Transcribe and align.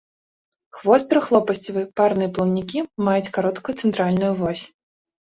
Хвост 0.77 1.07
трохлопасцевы, 1.11 1.83
парныя 2.01 2.31
плаўнікі 2.37 2.77
маюць 3.09 3.33
кароткую 3.35 3.75
цэнтральную 3.81 4.31
вось. 4.41 4.63